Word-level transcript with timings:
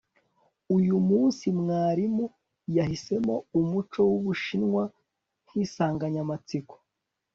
uyu 0.77 0.95
munsi 1.09 1.45
mwarimu 1.59 2.25
yahisemo 2.75 3.35
umuco 3.59 3.99
wubushinwa 4.11 4.83
nkinsanganyamatsiko 5.45 6.75